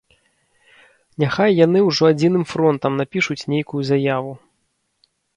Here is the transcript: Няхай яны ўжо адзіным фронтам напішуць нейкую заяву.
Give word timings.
Няхай 1.23 1.51
яны 1.65 1.79
ўжо 1.89 2.03
адзіным 2.13 2.45
фронтам 2.51 2.91
напішуць 3.01 3.37
нейкую 3.55 3.81
заяву. 3.91 4.33